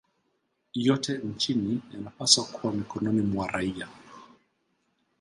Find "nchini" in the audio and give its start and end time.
1.17-1.81